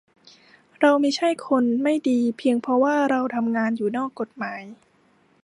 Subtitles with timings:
[0.79, 4.61] เราไม่ใช่คนไม่ดีเพียงเพราะว่าเราทำงานอยู่นอกกฎหมาย